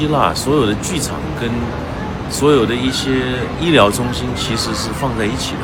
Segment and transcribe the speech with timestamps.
[0.00, 1.50] 希腊，所有的剧场跟
[2.30, 3.10] 所有的一些
[3.60, 5.60] 医疗中心其实是放在一起的，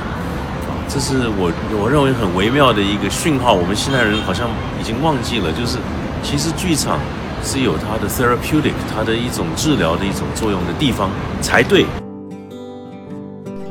[0.68, 1.50] 啊，这是我
[1.82, 3.54] 我认为很微妙的一个讯号。
[3.54, 4.46] 我们现代人好像
[4.78, 5.78] 已经忘记了，就是
[6.22, 6.98] 其实剧场
[7.42, 11.08] 是有它的 therapeutic，它的一种治疗的一种作用的地方
[11.40, 11.86] 才对。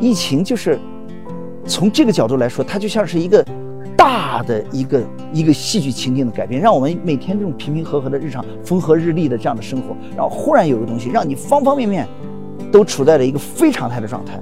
[0.02, 0.80] 疫情就是
[1.68, 3.46] 从这个角度来说，它就像是一个
[3.96, 5.00] 大的一个
[5.34, 12.08] 一个戏剧情境的改变，让我们每天这种平平和和的日常、风和日丽的这样的生活，然后忽然有个东西让你方方面面
[12.72, 14.40] 都处在了一个非常态的状态，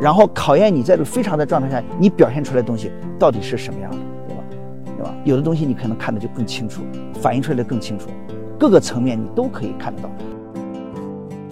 [0.00, 3.96] 然后考验你在这个非常的状态下，你表现出来的东西到底是什么样的，
[4.28, 4.44] 对吧？
[4.96, 5.14] 对吧？
[5.24, 6.82] 有的东西你可能看的就更清楚，
[7.20, 8.08] 反映出来的更清楚，
[8.58, 10.10] 各个层面你都可以看得到。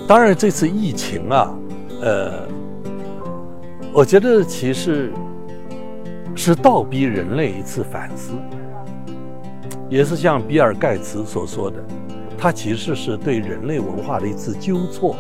[0.07, 1.55] 当然，这次疫情啊，
[2.01, 2.47] 呃。
[3.97, 5.13] 我觉得其实
[6.35, 8.33] 是倒逼人类一次反思，
[9.95, 11.77] 也是像比尔盖茨所说的，
[12.37, 15.17] 它其实是对人类文化的一次纠错。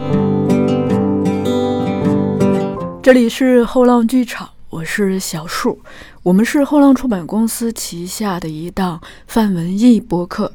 [3.00, 5.78] 这里是后浪剧场，我是小树，
[6.24, 10.52] 我们是后浪出版公司旗下的一档泛文艺播客，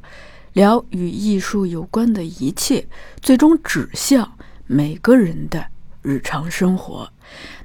[0.52, 2.86] 聊与艺术有关的一切，
[3.22, 4.30] 最终指向
[4.68, 5.66] 每个人的
[6.02, 7.10] 日常生活。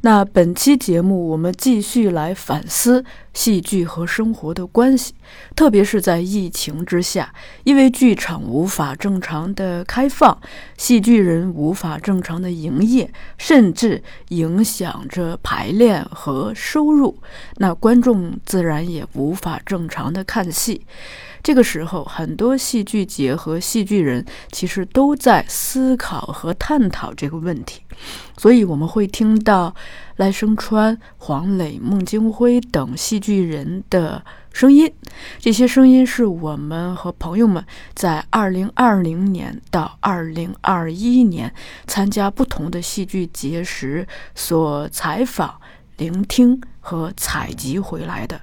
[0.03, 5.15] 那本期节目，我们继续来反思戏剧和生活的关系，
[5.57, 7.33] 特别是在疫情之下，
[7.65, 10.39] 因为剧场无法正常的开放，
[10.77, 17.17] 戏剧人无法正常的营业，甚至影响着排练和收入，
[17.57, 20.83] 那观众自然也无法正常的看戏。
[21.45, 27.83] 这个时候，很多戏剧节和戏剧人其实都在思考和探讨这个问题，
[28.39, 29.75] 所以我们会听到
[30.17, 34.25] 赖声川、黄磊、孟京辉等戏剧人的
[34.55, 34.91] 声音。
[35.39, 37.63] 这些声音是我们和朋友们
[37.95, 41.55] 在2020年到2021年
[41.87, 45.61] 参加不同的戏剧节时所采访、
[45.99, 48.41] 聆听和采集回来的，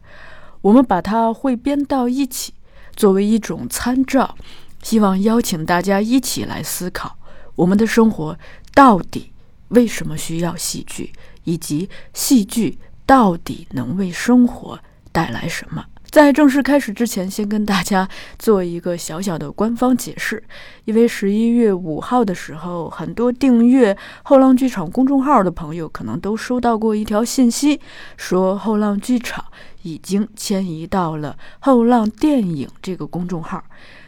[0.62, 2.54] 我们把它汇编到一起。
[2.96, 4.36] 作为一种参照，
[4.82, 7.18] 希望邀请大家一起来思考：
[7.56, 8.38] 我们的生活
[8.74, 9.32] 到底
[9.70, 11.12] 为什么需要戏剧，
[11.44, 14.80] 以及戏剧到底能为生活
[15.12, 15.86] 带来什么？
[16.10, 18.06] 在正式开始之前，先跟大家
[18.38, 20.44] 做一个小小的官方解释。
[20.84, 27.80] 因为十一月五号的时候，很多订阅后浪剧场公众号的朋友可能都收到过一条信息，
[28.18, 29.46] 说后浪剧场。
[29.84, 33.64] 已经迁移到了后浪电影这个公众号。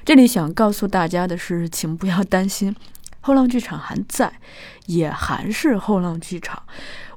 [0.05, 2.75] 这里想告诉大家的是，请不要担心，
[3.21, 4.31] 后浪剧场还在，
[4.87, 6.61] 也还是后浪剧场。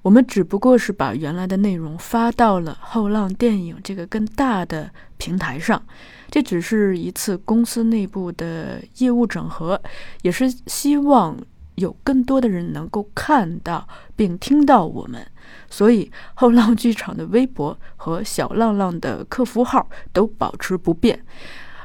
[0.02, 5.82] 我们只不过是把原来的内容发到了后浪电影这个更大的平台上。
[6.30, 9.80] 这只是一次公司内部的业务整合，
[10.22, 11.36] 也是希望
[11.74, 15.26] 有更多的人能够看到并听到我们。
[15.70, 21.24] 所以，后浪剧场的微博和小浪浪的客服号都保持不变，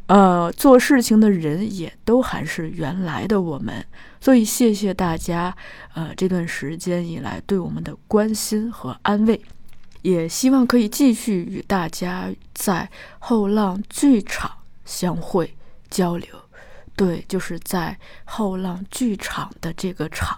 [0.08, 3.86] 呃，做事情的人也都还是原来的我们。
[4.20, 5.56] 所以，谢谢大家，
[5.94, 9.42] 呃，这段时间以来对我们的关心和安慰，
[10.04, 12.90] 也希望可以继续与大家在
[13.20, 14.52] 后浪剧场
[14.86, 15.56] 相会
[15.90, 16.28] 交流。
[16.96, 20.38] 对，就是在后浪剧场的这个场。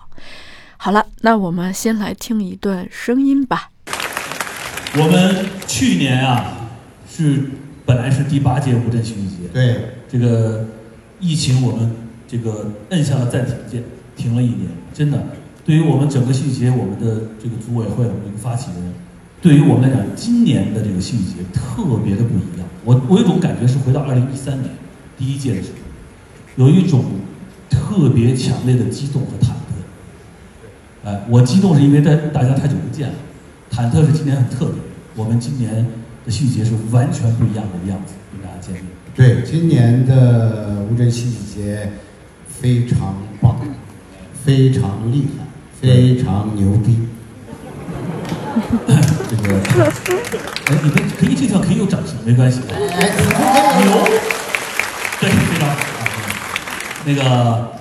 [0.84, 3.72] 好了，那我们先来听一段声音吧。
[4.98, 6.68] 我们去年啊，
[7.10, 7.52] 是
[7.86, 10.68] 本来是第八届乌镇戏剧节，对这个
[11.22, 11.90] 疫情，我们
[12.28, 13.82] 这个摁下了暂停键，
[14.18, 14.68] 停了一年。
[14.94, 15.26] 真的，
[15.64, 18.94] 对于我们整个戏剧节，我们的这个组委会，我们这个发起人，
[19.42, 22.68] 对于我们来讲，今年的这个戏剧节特别的不一样。
[22.84, 24.70] 我我有种感觉是回到二零一三年
[25.18, 25.70] 第一届的时
[26.58, 27.06] 候，有一种
[27.70, 29.63] 特别强烈的激动和忐忑。
[31.06, 33.14] 哎，我激动是因为在大家太久不见了，
[33.72, 34.76] 忐忑是今年很特别。
[35.16, 35.86] 我们今年
[36.26, 38.86] 的戏剧节是完全不一样的样子，跟大家见面。
[39.16, 41.92] 对，今年的乌镇戏剧节
[42.48, 43.60] 非常棒，
[44.44, 45.46] 非常厉害，
[45.80, 46.98] 非常牛逼。
[49.30, 49.60] 这个，
[50.66, 52.60] 哎，你们可以这条可以有掌声，没关系。
[52.60, 53.42] 牛，对，非常
[53.92, 54.43] 好。
[57.06, 57.22] 那个，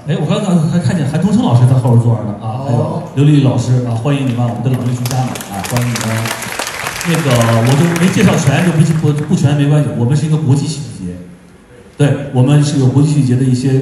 [0.09, 6.09] 哎，我刚刚还看见韩东升老师在后边坐着呢啊，还有刘丽丽老师啊，欢迎你们，我们的老艺术家们啊，欢迎你们。
[7.07, 11.17] 那个我就没介绍全，就不不不全没关系，我们是一个国际戏剧节，
[11.97, 13.81] 对我们是有国际戏剧节的一些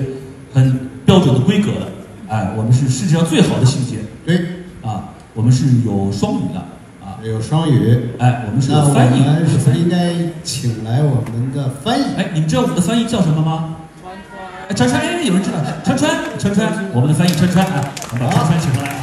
[0.52, 1.88] 很标准的规格的，
[2.28, 4.36] 哎，我们是世界上最好的戏剧节，对，
[4.82, 6.60] 啊，我们是有双语的
[7.02, 9.70] 啊，有双语，哎，我们是那我有翻译，们是不。
[9.70, 10.12] 是应该
[10.42, 12.02] 请来我们的翻译？
[12.18, 13.76] 哎，你们知道我们的翻译叫什么吗？
[14.70, 17.82] 哎，川川，哎，有人知道，川川，川川，我们的翻译川川啊，
[18.12, 18.94] 我们把川川请过来。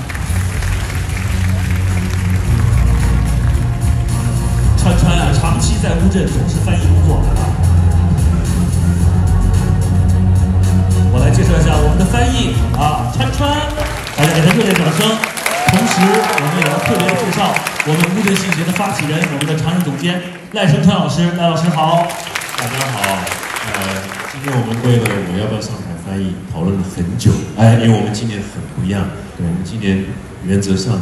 [4.79, 7.51] 川川啊，长期在乌镇从事翻译工作啊。
[11.11, 13.51] 我来介绍一下我们的翻译啊，川川，
[14.15, 15.03] 大家给他热烈掌声。
[15.67, 17.51] 同时，我们也要特别介绍
[17.83, 20.15] 我们乌镇戏剧节的发起人，我们的常任总监
[20.53, 21.27] 赖声川老师。
[21.35, 22.07] 赖老师好，
[22.55, 23.19] 大家好。
[23.67, 25.03] 呃，今天我们为了
[25.33, 30.05] 我要不要上台翻译讨论了很久，哎，因为我们今年很不一样，我们今年
[30.45, 30.93] 原则上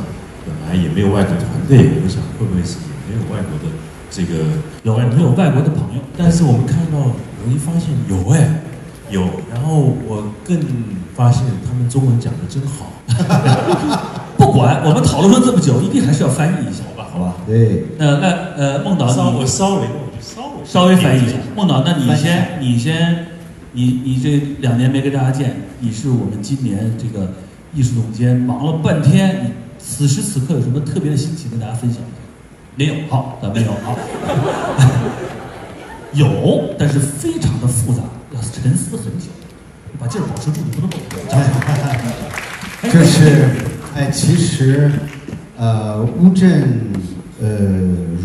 [0.45, 3.75] 本来也没有外国团队，我想会不会是也没有外国的
[4.09, 6.01] 这个有没有外国的朋友？
[6.17, 7.11] 但是我们看到，
[7.43, 8.63] 我一发现有哎，
[9.09, 10.57] 有，然后我更
[11.13, 13.03] 发现他们中文讲的真好。
[14.39, 17.09] 不管我们讨论了这么久，一定还是要翻译一下，好吧？
[17.11, 17.33] 好吧。
[17.45, 19.87] 对，那那呃，孟导，稍你我稍微
[20.75, 21.35] 稍微翻译一下。
[21.55, 23.27] 孟导，那你先，你先，
[23.71, 27.31] 你你这两年没跟大家见，你是我们今年这个
[27.73, 32.11] 艺术总监，忙了半天，你此时此刻有什么特别的心情跟大家分享一下？
[32.75, 33.97] 没有，好，咱没有，好。
[36.11, 38.01] 有，但是非常的复杂，
[38.33, 39.27] 要沉思很久，
[39.97, 40.99] 把劲儿保持住，你不能动。
[42.91, 43.47] 就是，
[43.95, 44.91] 哎，其实，
[45.55, 46.91] 呃，乌镇，
[47.41, 47.47] 呃，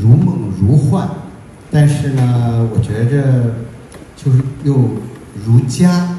[0.03, 1.09] 如梦如幻，
[1.71, 3.55] 但是呢，我觉着
[4.17, 4.75] 就是又
[5.47, 6.17] 如家，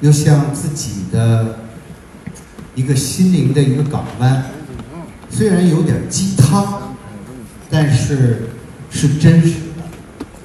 [0.00, 1.58] 又像自己的
[2.74, 4.44] 一个心灵的一个港湾，
[5.28, 6.94] 虽然有点鸡汤，
[7.68, 8.48] 但是
[8.90, 9.82] 是真实的。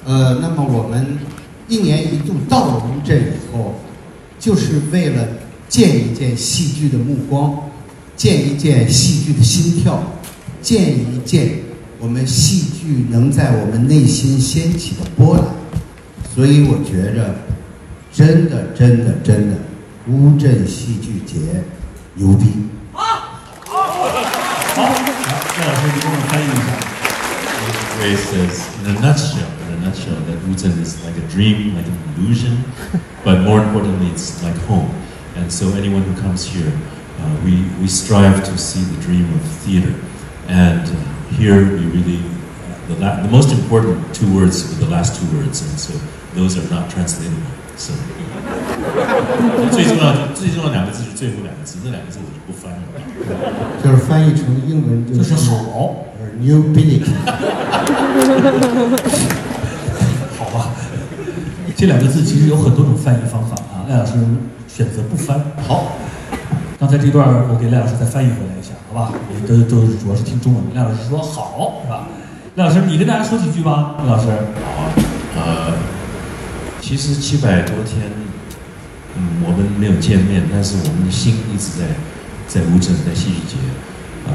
[0.04, 1.18] 呃，那么我们
[1.66, 3.80] 一年一度到了乌镇以后，
[4.38, 5.26] 就是为了
[5.68, 7.70] 见一见戏剧的目光，
[8.16, 10.02] 见一见戏剧的心跳，
[10.60, 11.48] 见一见
[11.98, 15.44] 我们戏剧能在我们内心掀起的波澜。
[16.34, 17.34] 所以我觉着，
[18.12, 19.56] 真的，真的，真的，
[20.08, 21.64] 乌镇戏剧节
[22.14, 22.46] 牛逼。
[22.92, 23.04] 好，
[24.12, 24.22] 来，
[25.58, 26.86] 赖老师，你给我翻译一下。
[27.98, 31.96] Ray says, in a nutshell, in a nutshell, that Wuzhen is like a dream, like an
[32.18, 32.64] illusion,
[33.24, 34.90] but more importantly, it's like home.
[35.34, 36.70] And so anyone who comes here,
[37.18, 39.94] uh, we, we strive to see the dream of theater.
[40.48, 40.92] And uh,
[41.32, 45.26] here we really, uh, the, la- the most important two words are the last two
[45.36, 45.92] words, and so
[46.34, 47.50] those are not translatable.
[47.76, 47.92] So
[49.70, 52.78] 最重要最重要两个字是最后两个字，那两个字我就不翻了。
[53.82, 57.10] 就是翻译成英文就就是好呃 nobility。
[60.38, 60.70] 好吧，
[61.76, 63.84] 这两个字其实有很多种翻译方法啊。
[63.88, 64.12] 赖老师
[64.68, 65.38] 选择不翻。
[65.66, 65.96] 好，
[66.78, 69.12] 刚才这段我给赖老师再翻译回来一下，好吧？
[69.12, 70.64] 我们都都是主要是听中文。
[70.72, 72.08] 赖老师说好，是吧？
[72.54, 73.94] 赖老师，你跟大家说几句吧。
[73.98, 74.26] 赖老师，
[74.64, 74.88] 好啊，
[75.36, 75.74] 呃，
[76.80, 78.08] 其实七百多天，
[79.14, 81.84] 嗯，我们没有见面，但是我们的心一直在
[82.48, 83.60] 在乌镇，在戏剧节，
[84.24, 84.32] 呃，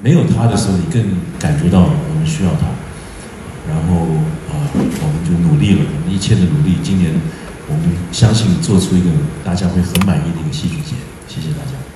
[0.00, 1.04] 没有他的时候，你更
[1.38, 2.72] 感觉到我们需要他，
[3.68, 4.08] 然后
[4.48, 7.12] 啊、我们就努力了，我们一切的努力，今年
[7.68, 9.10] 我们相信做出一个
[9.44, 10.96] 大家会很满意的一个戏剧节，
[11.28, 11.89] 谢谢大家。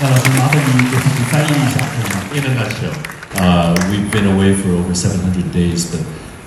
[0.00, 2.16] 赖老师，麻烦你给自己翻译一下，可以吗？
[2.32, 2.94] In a nutshell,
[3.36, 6.00] uh, we've been away for over 700 days, but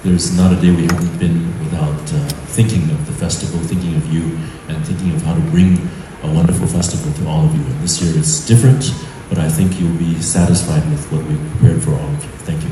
[0.03, 2.19] there's not a day we haven't been without uh,
[2.55, 5.77] thinking of the festival, thinking of you, and thinking of how to bring
[6.23, 7.61] a wonderful festival to all of you.
[7.61, 8.91] And this year it's different,
[9.29, 12.31] but I think you'll be satisfied with what we prepared for all of you.
[12.45, 12.71] Thank you.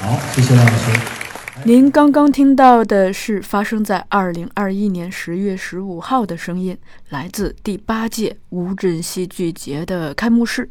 [0.00, 1.17] 好，谢谢赖老师。
[1.65, 6.77] 您刚刚听到的是发生在二零二一年十月十五号的声音，
[7.09, 10.69] 来自第八届乌镇戏剧节的开幕式。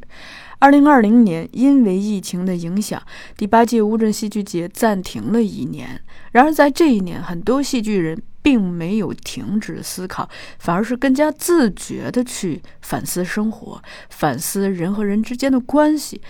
[0.58, 3.00] 二零二零年因为疫情的影响，
[3.36, 6.00] 第八届乌镇戏剧节暂停了一年。
[6.32, 10.28] 然而在这一年，很多戏剧人并没有停止思考，
[10.58, 13.80] 反而是更加自觉地去反思生活，
[14.10, 16.20] 反思人和人之间的关系，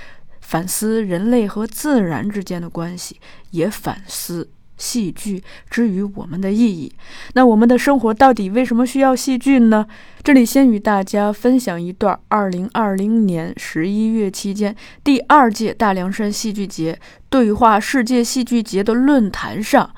[0.48, 6.90] 反思人类和自然之间的关系，也反思戏剧之于我们的意义。
[7.34, 9.86] 那我们的生活到底为什么需要戏剧呢？
[10.22, 14.74] 这里先与大家分享一段2020年11月期间
[15.04, 19.90] 第二届大凉山戏剧节对话世界戏剧节的论坛上，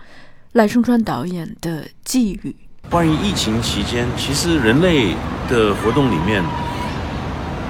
[0.55, 2.57] 赖声川导演的寄语。
[2.91, 5.15] 关于疫情期间，其实人类
[5.49, 6.43] 的活动里面，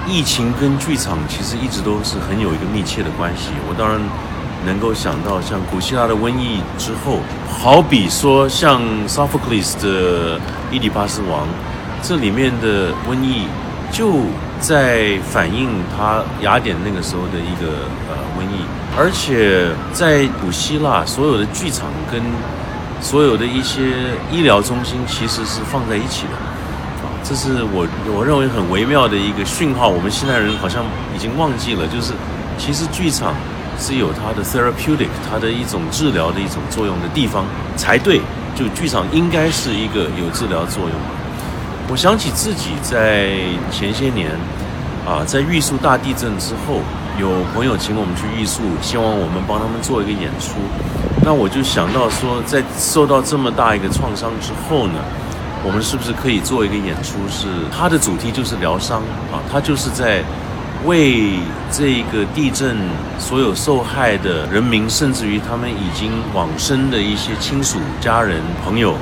[0.07, 3.49] 疫情跟剧场其实一直都是很有一个密切的关系。
[3.69, 3.99] 我当然
[4.65, 10.37] 能够想到，像古希腊的瘟疫之后，好比说像 Sophocles 的
[10.71, 11.41] 《伊底帕斯王》，
[12.01, 13.47] 这里面的瘟疫
[13.91, 14.21] 就
[14.59, 18.65] 在反映他雅典那个时候的一个呃瘟疫，
[18.97, 22.21] 而且在古希腊所有的剧场跟
[23.01, 23.81] 所有的一些
[24.31, 26.33] 医疗中心其实是放在一起的，
[27.23, 29.87] 这是我我认为很微妙的一个讯号。
[29.87, 30.83] 我们现代人好像
[31.15, 32.13] 已经忘记了，就是
[32.57, 33.33] 其实剧场
[33.79, 37.45] 是有它的 therapeutic，它的一种治疗的一种作用的地方
[37.77, 38.21] 才对。
[38.53, 40.91] 就剧场应该是一个有治疗作用。
[41.89, 43.31] 我想起自己在
[43.71, 44.29] 前些年，
[45.07, 46.81] 啊，在玉树大地震之后，
[47.17, 50.59] 有朋友请我们去玉树，希望我们帮他们做一个演出。
[51.23, 54.99] 那我就想到说，在受到这么大一个创伤之后呢，
[55.63, 57.17] 我们是不是可以做一个演出？
[57.29, 59.01] 是它的主题就是疗伤
[59.31, 60.23] 啊，它就是在
[60.85, 61.39] 为
[61.71, 62.75] 这个地震
[63.19, 68.95] 所有受害的人民，甚至于他们已经往生的一些亲属、家人、朋友，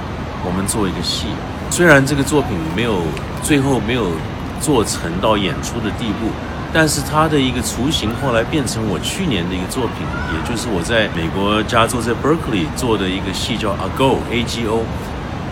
[0.46, 1.28] 我们做一个戏。
[1.72, 3.02] 虽然这个作品没有
[3.42, 4.12] 最后没有
[4.60, 6.30] 做成到演出的地步。
[6.72, 14.86] 但是它的一个雏形后来变成我去年的一个作品，也就是我在美国加州在 Berkeley 做的一个戏叫 Ago A G O，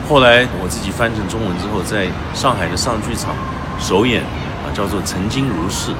[0.07, 3.35] 后来我自己翻成中文之后，在上海的上剧场
[3.79, 4.21] 首演
[4.63, 5.91] 啊，叫做曾经如是。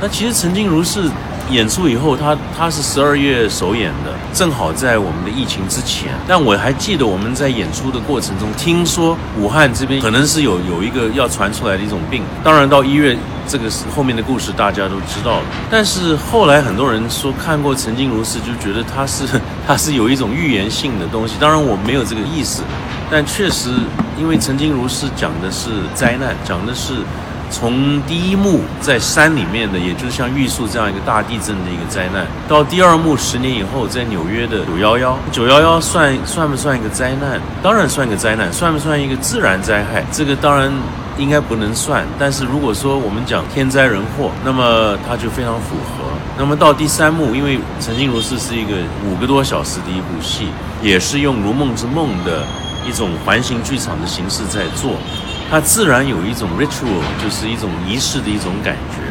[0.00, 1.10] 那其实曾经如是。
[1.50, 6.12] 演出以后，他他是十二月首演的，正好在我们的疫情之前。
[6.28, 12.22] 但我还记得我们在演出的过程中，听说武汉这边可能是有有一个要传出来的一种病。
[12.44, 13.16] 当然到一月
[13.48, 15.46] 这个后面的故事大家都知道了。
[15.68, 19.24] 但是后来很多人说看过《曾经如是》，就觉得它是
[19.66, 21.34] 它是有一种预言性的东西。
[21.40, 22.62] 当然我没有这个意思，
[23.10, 23.70] 但确实
[24.18, 26.94] 因为《曾经如是》讲的是灾难，讲的是。
[27.52, 37.40] 从第一幕在山里面的，也就是像玉树这样一个大地震的一个灾难，到第二幕十年以后在纽约的九幺幺，九幺幺算算不算一个灾难？
[37.60, 40.04] 当然算一个灾难，算不算一个自然灾害？
[40.12, 40.72] 这个当然
[41.18, 42.06] 应该不能算。
[42.20, 46.04] 但是如果说我们讲天灾人祸，那么它就非常符合。
[46.38, 50.46] 那么到第三幕，因为《曾经如是》是一个五个多小时的一部戏，
[50.80, 52.44] 也是用《如梦之梦》的
[52.86, 54.92] 一种环形剧场的形式在做。
[55.50, 59.02] 它自然有一种 ritual，就是一种仪式的一种感觉。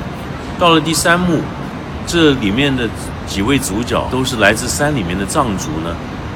[0.58, 1.42] 到了第三幕，
[2.08, 2.88] 这里面的
[3.28, 5.94] 几位主角都是来自山里面的藏族呢，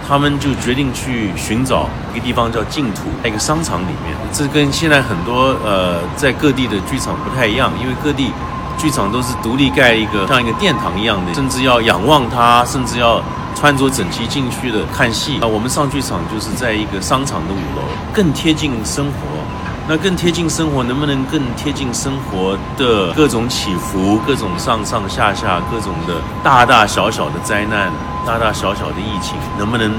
[0.07, 4.13] 他们就决定去寻找一个地方叫净土，在一个商场里面。
[4.33, 8.31] 这跟现在很多呃在各地的剧场不太一样，因为各地
[8.77, 13.21] 剧场都是独立盖一个像一个殿堂一样的，甚至要仰望它，甚至要
[13.53, 15.39] 穿着整齐进去的看戏。
[15.41, 17.83] 啊，我们上剧场就是在一个商场的五楼，
[18.13, 19.13] 更贴近生活。
[19.85, 27.91] 那更贴近生活，能不能更贴近生活的各种起伏、各种上上下下、各种的大大小小的灾难、
[28.25, 29.91] 大大小小的疫情，能不能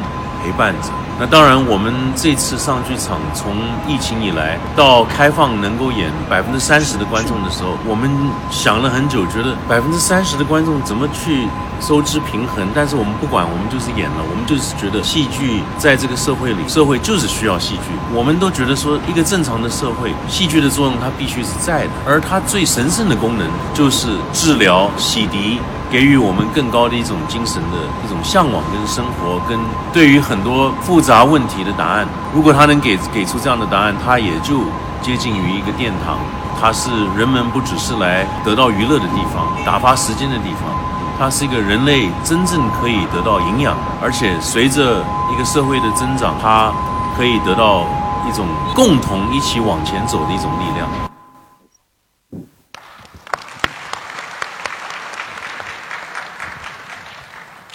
[0.42, 0.88] 陪伴着？
[1.18, 3.54] 那当然，我们这次上剧场，从
[3.86, 8.10] 疫情以来到开放能够演百分之三十的观众的时候，我们
[8.50, 11.46] 想了很久，觉得百分之三十的观众怎么去
[11.80, 12.66] 收支平衡？
[12.74, 17.94] 但是我们不管，我们就是演了，我们就是觉得戏剧在这个社会里，社会就是需要戏剧。
[18.12, 25.58] 我们都觉得说，一个正常的社会，戏剧的作用它必须是在的，而它最神圣的功能就是治疗、洗涤。
[25.90, 29.58] 给予我们更高的一种精神的一种向往跟生活，跟
[29.92, 32.06] 对于很多复杂问题的答案。
[32.34, 34.60] 如果他能给给出这样的答案，他也就
[35.00, 36.18] 接近于一个殿堂。
[36.60, 40.70] 它是人们不只是来得到娱乐的地方，打发时间的地方。
[41.18, 46.72] 它是一个人类真正可以得到营养，而且随着一个社会的增长，它
[47.16, 47.84] 可以得到
[48.26, 51.13] 一种共同一起往前走的一种力量。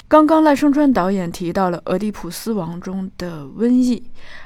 [0.10, 4.02] 刚刚赖声川导演提到了《俄狄浦斯王》中的瘟疫，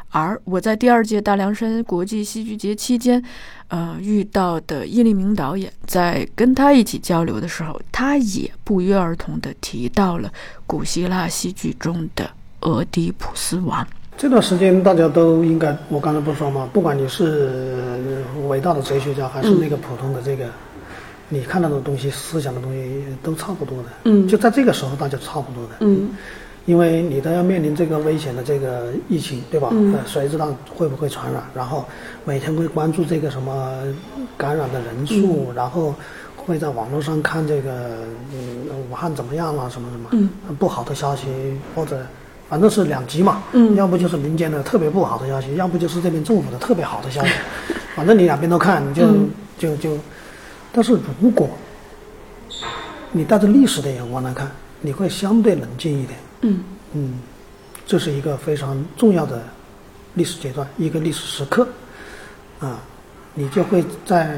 [0.09, 3.23] 而我在第二届大凉山国际戏剧节期间，
[3.69, 10.29] 呃，遇到的叶立明导演，在跟他一起交流的时候，他也不约而同地提到了
[10.67, 12.25] 古希腊戏剧中的
[12.69, 13.81] 《俄狄浦斯王》。
[14.17, 16.69] 这段时间大家都应该，我刚才不说吗？
[16.73, 20.43] 不管你是伟大的哲学家，还是那个普通的这个。
[21.33, 23.85] 你看到的东西，思想的东西都差不多的。
[24.03, 25.77] 嗯，就在这个时候，大家差不多的。
[25.79, 26.11] 嗯，
[26.67, 29.69] 因为你都要面临这个危险的这个疫情，对吧？
[29.71, 31.41] 嗯，谁知道会不会传染？
[31.55, 31.83] 然后
[32.23, 33.81] 每天会关注这个什么
[34.37, 35.95] 感染的人数，然后
[36.35, 37.71] 会在网络上看这个
[38.31, 40.09] 嗯武汉怎么样了什么什么。
[40.11, 41.25] 嗯，不好的消息
[41.73, 42.05] 或者
[42.47, 43.41] 反正是两极嘛。
[43.53, 47.31] 嗯，要不就是民间的特别不好的消息，要不就是这边政府的特别好的消息。
[47.97, 49.07] 反正你两边都看，你就
[49.57, 49.97] 就就。
[50.73, 51.47] 但是如果
[53.11, 54.51] 你带着历史的眼光来看，
[54.81, 56.19] 你会相对冷静一点。
[56.41, 56.63] 嗯
[56.93, 57.19] 嗯，
[57.85, 59.43] 这是一个非常重要的
[60.15, 61.67] 历史阶段，一个历史时刻
[62.59, 62.81] 啊，
[63.35, 64.37] 你就会在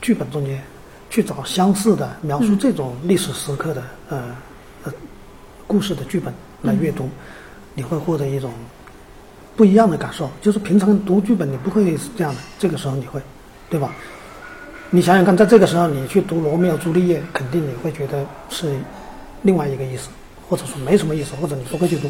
[0.00, 0.62] 剧本中间
[1.08, 4.36] 去找相似的描述这种历史时刻的呃
[4.84, 4.92] 呃
[5.66, 7.08] 故事的剧本来阅读，
[7.74, 8.52] 你会获得一种
[9.56, 10.30] 不一样的感受。
[10.42, 13.20] 就是平常读剧本你不会是这样的，这个时候你会，
[13.70, 13.94] 对吧？
[14.94, 18.76] 你想想看，在这个时候你去读《罗密欧朱丽叶》，肯定你会觉得是
[19.42, 20.08] 另外一个意思，
[20.48, 22.08] 或者说没什么意思，或者你不会去读。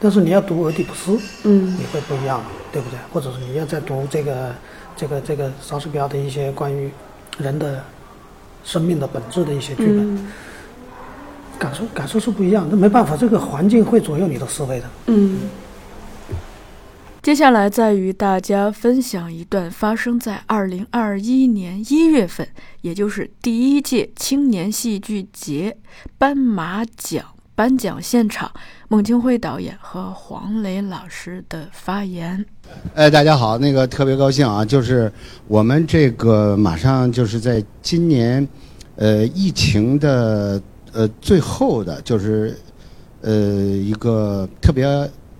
[0.00, 2.40] 但是你要读俄狄浦斯，嗯你会不一样，
[2.72, 2.98] 对不对？
[3.12, 4.54] 或者是你要再读这个
[4.96, 6.90] 这个这个莎士比亚的一些关于
[7.36, 7.84] 人的
[8.64, 10.32] 生命的本质的一些剧本，嗯
[11.58, 12.66] 感受感受是不一样。
[12.70, 14.86] 那没办法，这个环境会左右你的思维的。
[15.08, 15.40] 嗯。
[17.28, 22.48] 接下来再与大家分享一段发生在二零二一年一月份，
[22.80, 25.76] 也就是第一届青年戏剧节
[26.16, 27.22] 斑马奖
[27.54, 28.50] 颁奖现场，
[28.88, 32.42] 孟京辉导演和黄磊老师的发言。
[32.94, 35.12] 哎，大家好，那个特别高兴啊，就是
[35.48, 38.48] 我们这个马上就是在今年，
[38.96, 40.58] 呃，疫情的
[40.94, 42.56] 呃最后的，就是
[43.20, 44.86] 呃一个特别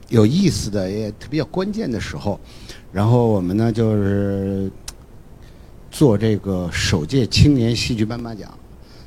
[0.08, 2.40] 有意思的也特别关键的时候，
[2.92, 4.70] 然后我们呢就是
[5.90, 8.50] 做这个首届青年戏剧颁发奖，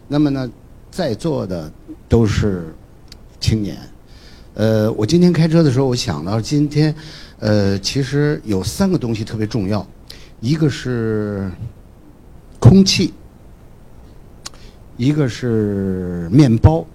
[0.08, 0.50] 那么呢
[0.92, 1.72] 在座的
[2.08, 2.74] 都是
[3.40, 3.78] 青年。
[4.54, 6.94] 呃，我今天开车的时候，我想到今天，
[7.40, 9.88] 呃，其实有三个东西特别重要，
[10.40, 11.50] 一个是
[12.60, 13.14] 空气，
[14.98, 16.86] 一个是面包。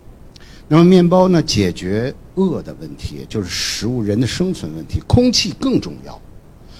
[0.69, 5.01] 那么面包呢，解决饿的问题，就是食物人的生存问题。
[5.07, 6.19] 空气更重要，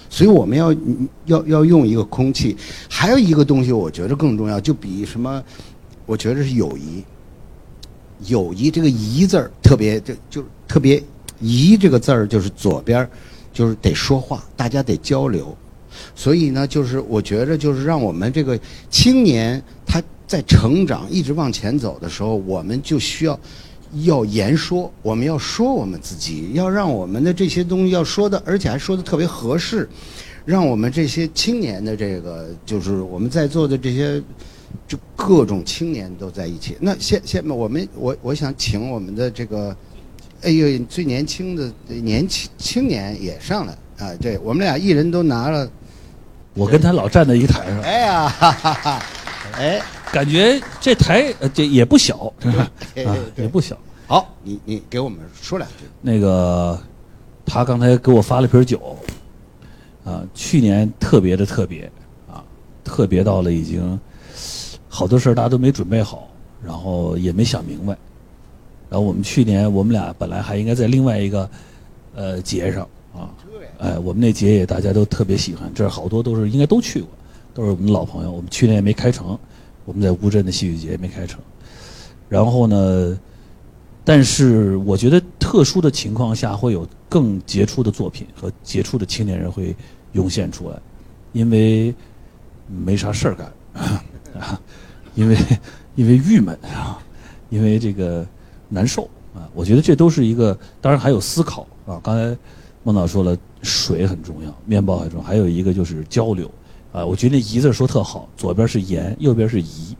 [0.09, 0.73] 所以我们要
[1.25, 2.55] 要要用一个空气。
[2.89, 5.43] 还有一个东西，我觉得更重要，就比什么，
[6.05, 7.03] 我觉得是友谊。
[8.25, 11.03] 友谊这个“谊”字儿特别，就就特别
[11.39, 13.07] “谊”这个字儿就是左边，
[13.53, 15.55] 就是得说话，大家得交流。
[16.15, 23.39] 所以呢，就是我觉着，就是让我们这个青年他在成长、一直往前走的时候，我们就需要
[24.03, 29.87] 要言说，我们要说我们自己，要让我们的这些东西要说的，而且还说的特别合适，
[30.45, 34.21] 让我们这些青年的这个，就是我们在座的这些。
[34.85, 36.75] 就各种青年都在一起。
[36.79, 39.75] 那现现我们我我想请我们的这个，
[40.41, 44.13] 哎呦最年轻的年轻青年也上来啊！
[44.21, 45.69] 对我们俩一人都拿了，
[46.53, 49.03] 我跟他老站在一台上，哎呀，哈哈哈，
[49.57, 49.81] 哎，
[50.11, 52.69] 感觉这台呃这也不小，是吧？
[53.05, 53.77] 啊，也不小。
[54.07, 55.83] 好，你你给我们说两句。
[56.01, 56.79] 那个，
[57.45, 58.97] 他刚才给我发了瓶酒，
[60.05, 61.91] 啊，去年特别的特别，
[62.25, 62.41] 啊，
[62.85, 63.99] 特别到了已经。
[64.87, 66.29] 好多事儿大家都没准备好，
[66.63, 67.97] 然后也没想明白。
[68.89, 71.49] 然后我们去年我们俩本来还应该在另外一个
[72.15, 73.29] 呃节上啊，
[73.77, 77.09] 哎，我们那节也大家都特别喜欢，这好多都是应该都去过，
[77.53, 78.31] 都是我们老朋友。
[78.31, 79.37] 我们去年也没开成，
[79.83, 81.41] 我们在乌镇的戏剧节没开成。
[82.29, 83.19] 然后呢，
[84.07, 89.75] 但是我觉得特殊的情况下会有更杰出的作品和杰出的青年人会
[90.13, 90.79] 涌现出来，
[91.33, 91.93] 因为
[92.67, 93.51] 没啥事儿干
[94.41, 94.61] 啊。
[95.13, 95.37] 因为
[95.95, 96.97] 因为郁闷啊，
[97.49, 98.25] 因为这个
[98.69, 101.99] 难受啊，我觉得这都是一个，当然还有思考啊。
[102.01, 102.37] 刚才
[102.83, 106.49] 孟导说了，水很重要，面包很重要，还有一个就是交流
[106.93, 107.05] 啊。
[107.05, 109.97] 我觉得“宜”字说特好，左边是言，右边是宜，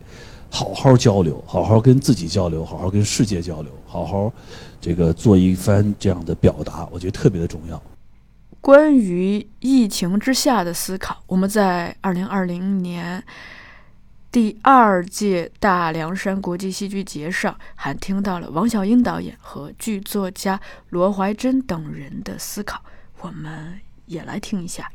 [0.50, 4.32] 好好交流，好好跟自己交流，好好跟世界交流，好好
[4.80, 7.82] 这个做一番这样的表达，我觉得特别的重要。
[8.60, 13.22] 关于疫情之下的思考，我们在二零二零年。
[14.30, 22.78] 第二届大凉山国际戏剧节上，还听到了王小英导演和剧作家罗怀珍等人的思考，
[23.22, 24.86] 我们也来听一下。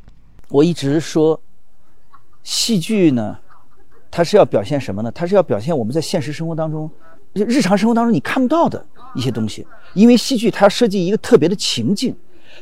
[0.48, 1.42] 我一直说，
[2.44, 3.38] 戏剧呢，
[4.16, 5.10] 它是要表现什么呢？
[5.10, 6.88] 它是要表现我们在现实生活当中、
[7.32, 8.80] 日常生活当中你看不到的
[9.16, 9.66] 一些东西。
[9.92, 12.14] 因为戏剧它设计一个特别的情境，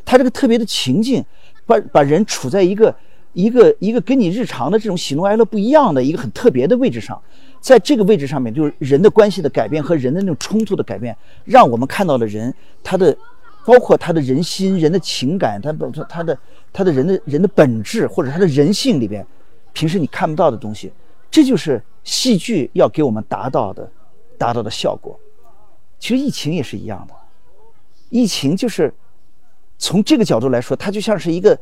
[0.02, 1.22] 它这个特别的情境，
[1.66, 2.94] 把把人处在一个。
[3.34, 7.18] 一个一个跟你日常的这种喜怒哀乐不一样的一个很特别的位置上，
[7.62, 13.16] 在这个位置上面，就是人的关系的改变和人的那种冲突的改变，让我们看到了人他的，
[13.64, 16.38] 包括他的人心、人的情感，他不他的
[16.74, 19.26] 他的人的人的本质或者他的人性里边，
[19.72, 20.92] 平时你看不到的东西，
[21.32, 23.90] 这就是戏剧要给我们达到的
[24.38, 25.18] 达到的效果。
[25.98, 27.14] 其实疫情也是一样的，
[28.10, 28.94] 疫情就是
[29.78, 31.58] 从这个角度来说，它就像是一个。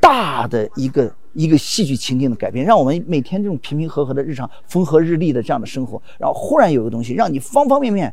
[0.00, 8.12] 大的一个一个戏剧情境的改变，让我们每天这种平平和和的日常风和日丽的这样的生活，然后忽然有个东西让你方方面面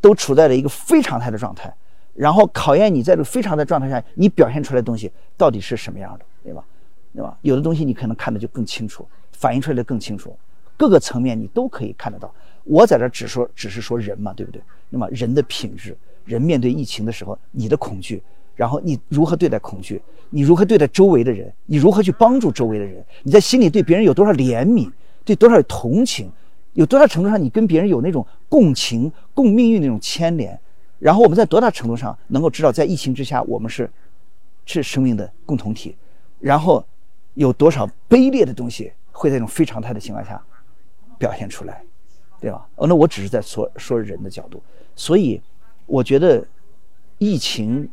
[0.00, 1.72] 都处在了一个非常态的状态，
[2.14, 6.64] 然后考验你在这个非常的状态下，你表现出来的东西到底是什么样的，对吧？
[7.14, 7.38] 对吧？
[7.42, 9.06] 有的东西你可能看的就更清楚，
[9.40, 10.36] 反映出来的更清楚，
[10.76, 12.32] 各个层面你都可以看得到。
[12.64, 14.60] 我在这只说只是说人嘛，对不对？
[14.90, 18.22] 那么人的品质，人面对疫情的时候，你的恐惧。
[18.54, 20.02] 然后你如何对待恐惧？
[20.28, 21.50] 你如何对待周围的人？
[21.64, 23.02] 你如何去帮助周围的人？
[23.22, 24.92] 你在心里对别人有多少怜悯？
[25.24, 26.30] 对多少同情？
[26.74, 30.60] 有多大程度上你跟别人有那种共情、共命运那种牵连？
[30.98, 33.90] 然后我们在多大程度上能够知道，在疫情之下我们是
[34.66, 35.96] 是生命的共同体？
[36.38, 36.84] 然后
[37.34, 40.42] 有多少卑劣的东西会在一种非常态的情况下
[41.18, 41.82] 表现出来？
[42.40, 42.66] 对吧？
[42.76, 44.62] 哦，那我只是在说说人的角度，
[44.96, 45.38] 所以
[45.84, 46.42] 我觉得
[47.18, 47.86] 疫情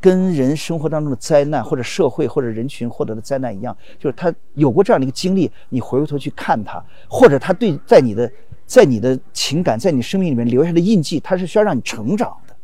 [0.00, 8.28] 跟人生活当中的灾难，或者社会或者人群获得的灾难一样，就是他有过这样的一个经历，你回过头去看他，或者他对在你的
[8.66, 12.56] 在你的情感在你生命里面留下的印记，它是需要让你成长的。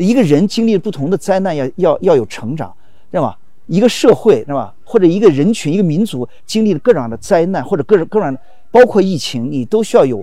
[0.00, 2.72] 一个人经历不同的灾难，要要要有成长，
[3.10, 3.36] 知道吧？
[3.68, 4.74] 一个社会，是吧？
[4.82, 8.40] 或者一个人群、一个民族经历了各种样的灾难，或者各种各样的。
[8.70, 10.22] 包括疫情，你都需要有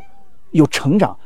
[0.52, 1.18] 有成长。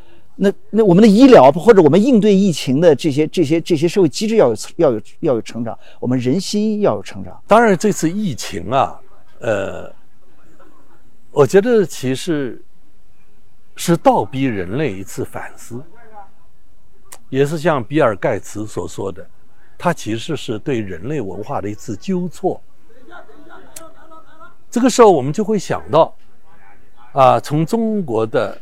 [0.41, 7.37] 那那我们的医疗或者我们应对疫情的这些这些这些社会机制要有要有要有成长，我们人心要有成长。
[7.45, 8.97] 当然，这次疫情啊，
[9.41, 9.93] 呃，
[11.31, 12.61] 我觉得其实
[13.75, 15.83] 是倒逼人类一次反思，
[17.27, 19.27] 也是像比尔盖茨所说的，
[19.79, 22.61] 它其实是对人类文化的一次纠错。
[24.69, 26.13] 这个时候，我们就会想到。
[27.11, 28.55] 啊，从中国的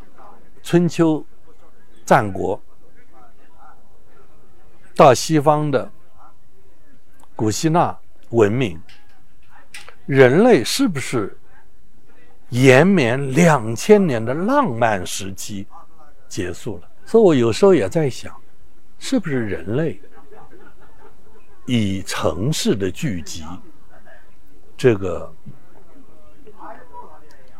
[0.63, 1.23] 春秋
[2.05, 2.59] 战国
[4.95, 5.91] 到西方的
[7.35, 7.99] 古希腊
[8.29, 8.81] 文明，
[10.05, 11.37] 人类是不是
[12.47, 15.67] 延绵两千年的浪漫时期
[16.29, 16.87] 结束了？
[17.05, 18.33] 所以我有时候也在想，
[18.97, 19.99] 是不是人类
[21.67, 23.45] 以城市的聚集
[24.75, 25.31] 这个？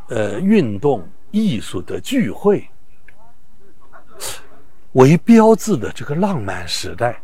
[0.10, 2.66] 呃，运动艺术的聚会
[4.94, 7.22] 为标志的这个浪漫时代，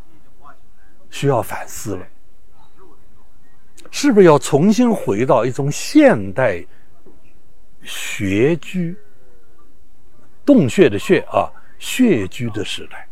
[1.10, 2.06] 需要反思了，
[3.90, 6.62] 是不是要重新回到一种现代
[7.84, 8.94] 穴居、
[10.46, 13.08] 洞穴的穴啊，穴居的时代？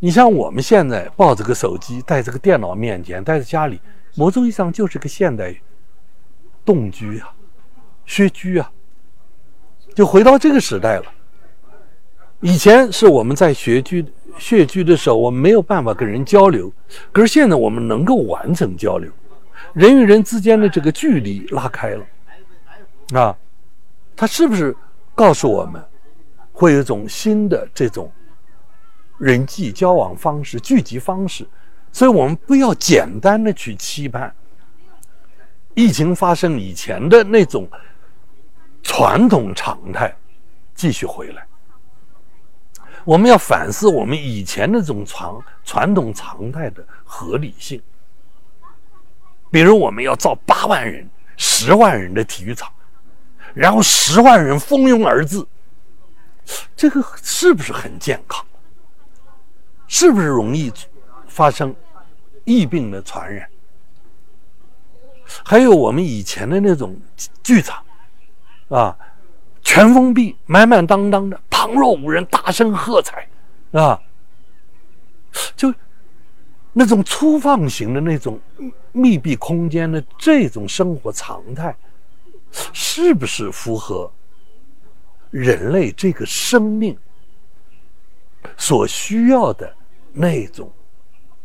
[0.00, 3.80] 你像我们现在抱着个手机，在这个电脑面前，待在家里，
[4.14, 5.54] 某种意义上就是个现代
[6.64, 7.32] 洞居啊。
[8.04, 8.72] 穴居啊，
[9.94, 11.04] 就回到这个时代了。
[12.40, 14.02] 以前是我们在穴居、
[14.38, 16.72] 穴居的时候，我们没有办法跟人交流，
[17.12, 19.10] 可是现在我们能够完成交流，
[19.74, 22.06] 人与人之间的这个距离拉开了。
[23.20, 23.36] 啊，
[24.16, 24.74] 他是不是
[25.14, 25.84] 告诉我们，
[26.52, 28.10] 会有一种新的这种
[29.18, 31.46] 人际交往方式、聚集方式？
[31.92, 34.34] 所以我们不要简单的去期盼
[35.74, 37.68] 疫情发生以前的那种。
[38.80, 40.16] 传统常态
[40.74, 41.46] 继续回来，
[43.04, 45.30] 我们要反思我们以前那种传
[45.62, 47.82] 传统常态的合理性。
[49.50, 52.72] 比如，我们要造八万人、十万人的体育场，
[53.52, 55.44] 然后十万人蜂拥而至，
[56.74, 58.42] 这个是不是很健康？
[59.88, 60.72] 是不是容易
[61.26, 61.74] 发生
[62.44, 63.48] 疫病的传染？
[65.44, 66.96] 还有我们以前的那种
[67.42, 67.82] 剧场。
[68.68, 68.94] 啊，
[69.62, 73.26] 全封闭，满满当当的，旁若无人，大声喝彩，
[73.72, 73.98] 啊，
[75.56, 75.72] 就
[76.74, 78.38] 那种粗放型的那种
[78.92, 81.74] 密闭空间的这种生活常态，
[82.74, 84.12] 是不是符合
[85.30, 86.94] 人类这个生命
[88.58, 89.74] 所需要的
[90.12, 90.70] 那种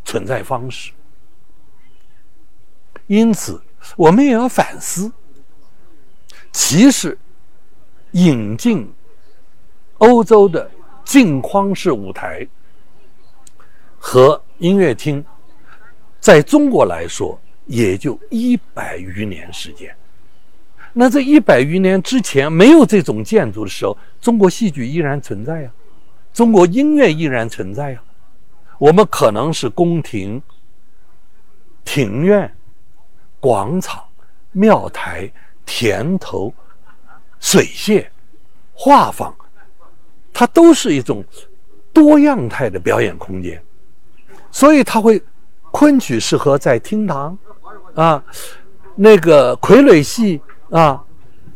[0.06, 0.92] 存在方式？
[3.08, 3.62] 因此，
[3.96, 5.12] 我们也要反思。
[6.52, 7.18] 其实，
[8.12, 8.90] 引进
[9.98, 10.70] 欧洲的
[11.04, 12.48] 镜框式舞台
[13.98, 15.24] 和音乐厅，
[16.20, 19.94] 在中国来说也就一百余年时间。
[20.94, 25.72] 那这一百余年之前没有这种建筑的时候，中国戏剧依然存在呀，
[26.32, 28.04] 中国音乐依然存在呀。
[28.84, 30.44] 我们可能是宫廷、
[31.86, 32.54] 庭院、
[33.40, 34.04] 广场、
[34.52, 35.32] 庙台。
[35.66, 36.54] 田头、
[37.40, 38.06] 水榭、
[38.74, 39.34] 画舫，
[40.34, 41.24] 它都是一种
[41.94, 43.64] 多样态的表演空间，
[44.52, 45.24] 所以它会
[45.72, 47.36] 昆曲适合在厅堂
[47.96, 48.22] 啊，
[48.94, 51.02] 那个傀儡戏啊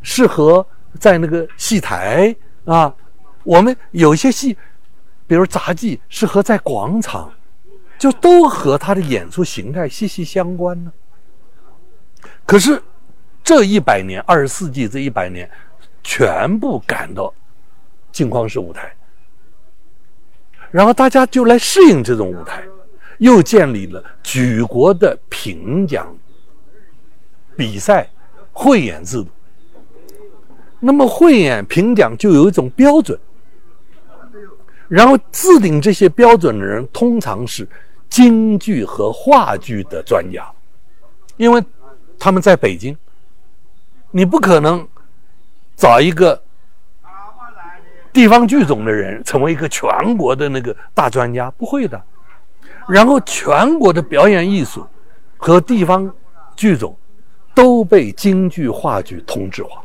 [0.01, 0.65] 适合
[0.97, 2.91] 在那个戏台啊，
[3.43, 4.57] 我们有些戏，
[5.27, 7.31] 比如杂技适合在广场，
[7.99, 10.91] 就都和他的演出形态息息相关呢。
[12.45, 12.81] 可是。
[13.43, 15.49] 这一百年，二十世纪这一百年，
[16.03, 17.33] 全部赶到
[18.11, 18.93] 镜框式舞台，
[20.69, 22.61] 然后大家就来适应这种舞台，
[23.19, 26.13] 又建立了举国的评奖
[27.55, 28.09] 比赛
[28.51, 29.29] 汇演制度。
[30.81, 33.17] 那么汇演评奖就有一种标准，
[34.87, 37.67] 然后制定这些标准的人通常是
[38.09, 40.49] 京剧和话剧的专家，
[41.35, 41.63] 因为
[42.17, 42.97] 他们在北京，
[44.11, 44.87] 你不可能
[45.75, 46.41] 找一个
[48.13, 52.01] 地方剧种的人成为一个全国的那个大专家，不会的。
[52.87, 54.87] 然后全国的表演艺术
[55.35, 56.09] 和地方
[56.55, 56.97] 剧种
[57.53, 59.83] 都被京剧、话剧同质化。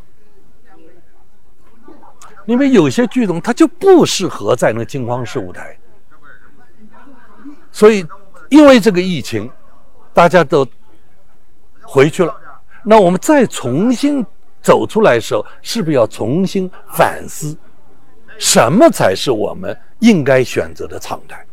[2.46, 5.78] 因为有些剧种它就不适合在那金光式舞台，
[7.70, 8.06] 所以
[8.50, 9.50] 因为这个疫情，
[10.12, 10.66] 大家都
[11.82, 12.34] 回去了。
[12.84, 14.24] 那我们再重新
[14.60, 17.56] 走出来的时候，是不是要重新反思，
[18.38, 21.46] 什么才是我们应该选择的常态？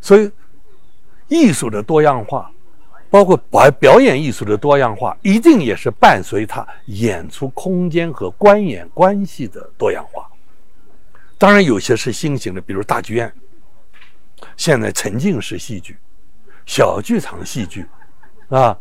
[0.00, 0.30] 所以，
[1.28, 2.50] 艺术的多样化。
[3.10, 10.28] 包括表表演艺术的多样化，一定也是伴随它演出空间和观演关系的多样化。
[11.36, 13.32] 当然，有些是新型的，比如大剧院，
[14.56, 15.96] 现在沉浸式戏剧、
[16.66, 17.84] 小剧场戏剧，
[18.48, 18.78] 啊，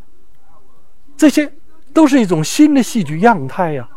[1.18, 1.52] 这些
[1.92, 3.90] 都是一种新的戏剧样态呀。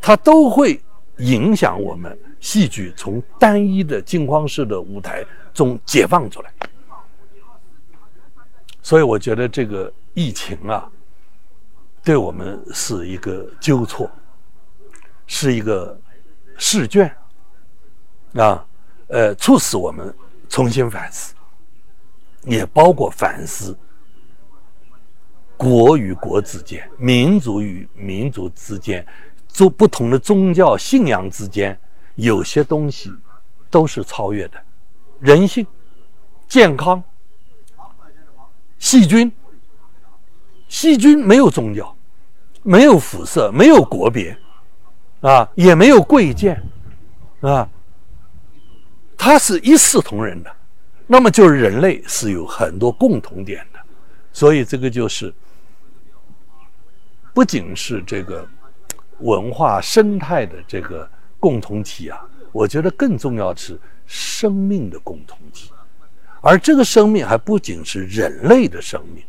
[0.00, 0.80] 它都会
[1.18, 6.50] 影响我们戏剧从单一的镜框式的舞台中解放出来。
[8.82, 10.90] 所以我觉得这个疫情啊，
[12.02, 14.10] 对我们是一个纠错，
[15.26, 15.98] 是一个
[16.56, 17.14] 试卷
[18.34, 18.64] 啊，
[19.08, 20.12] 呃，促使我们
[20.48, 21.34] 重新反思，
[22.44, 23.76] 也包括反思
[25.56, 29.06] 国与国之间、民族与民族之间、
[29.46, 31.78] 宗不同的宗教信仰之间，
[32.14, 33.12] 有些东西
[33.68, 34.62] 都是超越的，
[35.20, 35.66] 人性、
[36.48, 37.02] 健康。
[38.80, 39.30] 细菌，
[40.68, 41.94] 细菌没有宗教，
[42.64, 44.36] 没有肤色，没有国别，
[45.20, 46.60] 啊，也没有贵贱，
[47.42, 47.68] 啊，
[49.16, 50.50] 它是一视同仁的。
[51.06, 53.78] 那么就是人类是有很多共同点的，
[54.32, 55.32] 所以这个就是
[57.34, 58.48] 不仅是这个
[59.18, 65.70] 文化生态的这个共同体啊，我觉得更重要的是生命的共同体。
[66.42, 69.22] 而这个生命还不仅是人类的生命，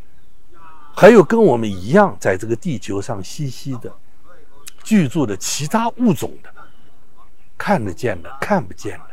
[0.95, 3.93] 还有跟我们一样在这个地球上栖息的、
[4.83, 6.49] 居住的其他物种的，
[7.57, 9.05] 看得见的、看不见的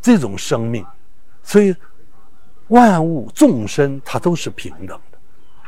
[0.00, 0.86] 这种生命，
[1.42, 1.74] 所以
[2.68, 5.00] 万物众生它都是平等，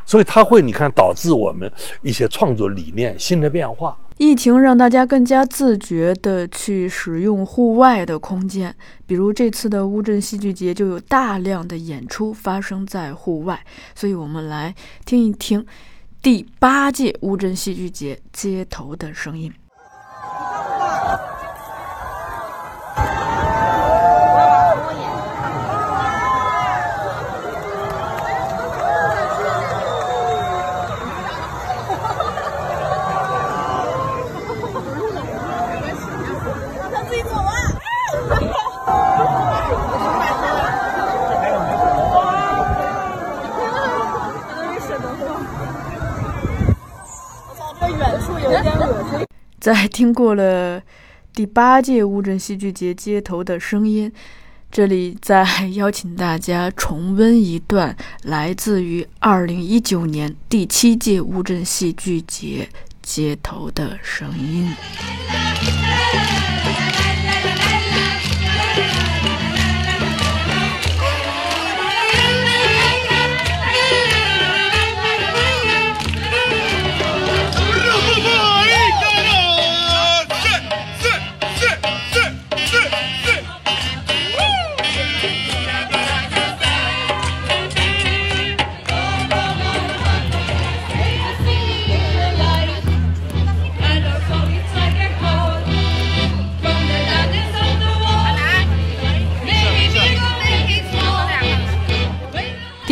[0.08, 3.94] 所以它会你看导致我们一些创作理念新的变化。
[4.16, 8.74] 疫情让大家更加自觉地去使用户外的空间，
[9.06, 13.62] 比如这次的乌镇戏剧节就有大量的演出发生在户外，
[13.94, 15.64] 所以我们来听一听
[16.22, 19.52] 第八届乌镇戏剧节街头的声音。
[49.60, 50.80] 在听过了
[51.34, 54.10] 第八届乌镇戏剧节街头的声音，
[54.70, 55.44] 这里再
[55.74, 62.68] 邀请大家重温一段来自于二零一九年第七届乌镇戏剧节
[63.02, 64.72] 街头的声音。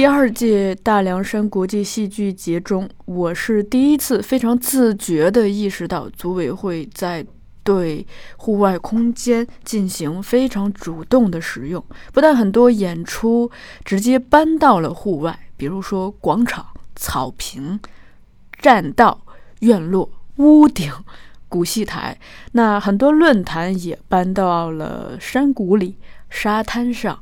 [0.07, 7.27] 第二届大凉山国际戏剧节中，我是第一次非常自觉地意识到，组委会在
[7.65, 11.85] 对户外空间进行非常主动的使用。
[12.13, 13.51] 不但很多演出
[13.85, 16.65] 直接搬到了户外，比如说广场、
[16.95, 17.81] 草坪、
[18.61, 19.21] 栈道、
[19.59, 20.93] 院落、屋顶、
[21.49, 22.17] 古戏台，
[22.53, 25.99] 那很多论坛也搬到了山谷里、
[26.31, 27.19] 沙滩上。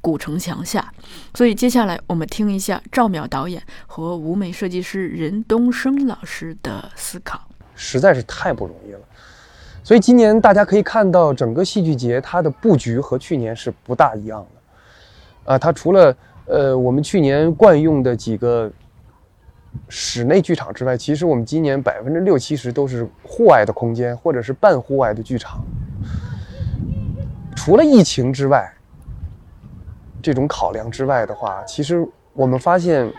[0.00, 0.92] 古城墙下。
[1.34, 7.40] 所以接下来我们听一下赵淼导演和舞美设计师任东升老师的思考。
[7.74, 9.00] 实在是太不容易了。
[9.84, 15.52] 所以今年大家可以看到，整个戏剧节它的布局和去年是不大一样的。
[15.52, 16.14] 啊，它除了
[16.46, 18.70] 呃我们去年惯用的几个
[19.88, 25.64] 室内剧场之外，其实我们今年百分之六七十都是户外的空间，或者是半户外的剧场。
[27.56, 28.70] 除了疫情之外，
[30.22, 33.12] 这种考量之外的话，其实我们发现。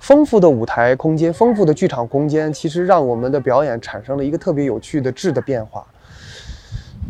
[0.00, 5.86] 丰富的舞台空间，丰富的剧场空间，其实让我们的表演产生了一个特别有趣的质的变化。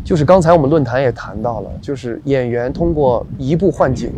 [0.04, 4.12] 就是刚才我们论坛也谈到了，就是演员通过移步换景，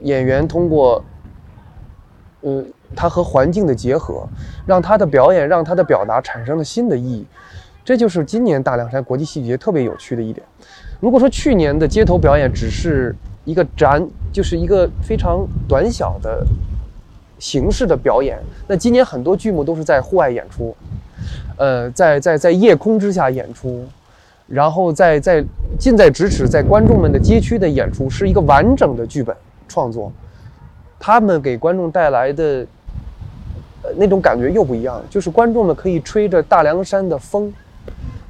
[0.00, 1.04] 演员通过，
[2.40, 2.64] 呃，
[2.96, 4.26] 他和环境的结合，
[4.66, 7.24] 让他的表演，让他的表达产生了新的意义。
[7.84, 10.44] 这就是今年大凉山国际戏剧节特别有趣的一点。
[11.00, 16.46] 如果说去年的街头表演只是一个展，就是一个非常短小的。
[17.36, 20.74] 形式的表演，那今年很多剧目都是在户外演出，
[21.58, 23.84] 呃，在在在夜空之下演出，
[24.46, 25.44] 然后在在
[25.78, 29.36] 近在咫尺，在观众们的街区的演出，是一个完整的剧本
[29.68, 30.10] 创作，
[30.98, 32.64] 他们给观众带来的，
[33.96, 37.52] 那种感觉又不一样，就是观众们可以吹着大凉山的风，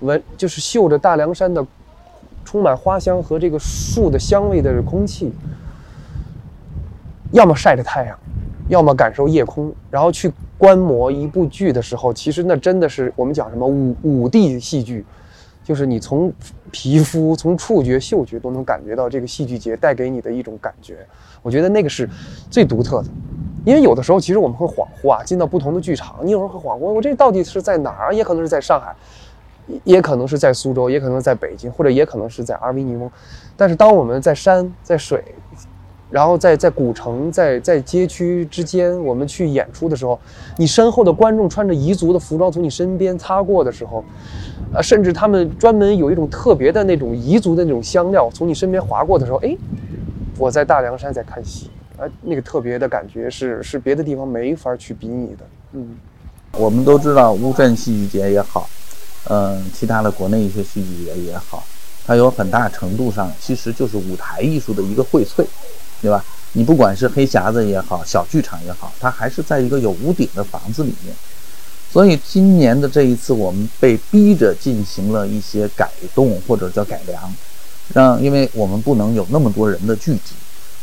[0.01, 1.65] 闻就是嗅着大凉山的
[2.45, 5.33] 充满花香和这个树的香味的空气，
[7.33, 8.19] 要么晒着太阳。
[8.69, 15.05] 要么感受夜空，然后去观摩一部剧的时候，其实那真的是我们讲什么五五 D 戏剧，
[15.63, 16.33] 就是你从
[16.71, 20.97] 皮肤、从触觉、嗅觉都能感觉到这个戏剧节带给你的一种感觉。
[21.43, 22.09] 我觉得那个是
[22.51, 23.09] 最独特的，
[23.67, 28.15] 因为有的时候其实我们会恍惚啊，进到不同的剧场，你有时候会恍惚，我这到底是在哪儿？
[28.15, 28.97] 也可能是在上海，
[29.85, 33.11] 也可能是在苏州，也可能在北京，或者也可能是在阿尔尼翁。
[33.57, 35.23] 但是当我们在山在水。
[36.11, 40.17] 然后在在古城，在在街区之间，我们去演出的时候，
[40.57, 44.05] 你身后的观众穿着彝族的服装从你身边擦过的时候，
[44.73, 49.57] 啊，甚至他们专门有一种特别的那种彝族的那种香料从你身边划过的时候，哎，
[50.39, 55.45] 我在大凉山在看戏，啊，那个特别的感觉是是别的地方没法去比拟的。
[55.73, 55.97] 嗯，
[56.53, 58.69] 我们都知道乌镇戏剧节也好，
[59.29, 61.65] 嗯，其他的国内一些戏剧也也好，
[62.07, 65.45] 它有很大程度上其实就是舞台艺术的一个荟萃。
[66.03, 66.23] 对吧？
[66.53, 71.17] 你不管是黑匣子也好，小剧场也好，它还是在一个有屋顶的房子里面。
[71.91, 77.35] 所以今年的这一次，我们被逼着进行了一些改动或者叫改良，
[77.95, 80.35] 让因为我们不能有那么多人的聚集，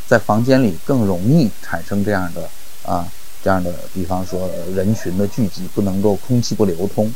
[0.08, 2.48] 在房间里更容易产生这样的
[2.84, 3.06] 啊
[3.44, 7.14] 这样的，比方说人群的聚集，不能够空气不流通。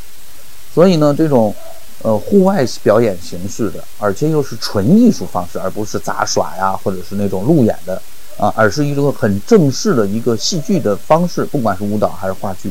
[0.76, 1.54] 所以呢，这种。
[2.02, 8.00] 呃，户外表演形式的，而且又是纯艺术方式，而不是杂耍呀，或者是那种路演的
[8.36, 12.70] 啊，而是一个很正式的一个戏剧的方式，不管是舞蹈还是话剧，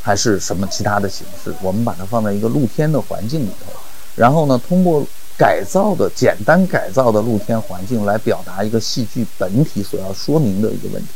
[0.00, 3.72] 还是什么其他的形式，我们把它放在一个露天的环境里头，
[4.14, 5.04] 然后呢，通过
[5.36, 11.08] 改造的简单改造的露天环境来表达一个戏剧本体所要说明的一个问题。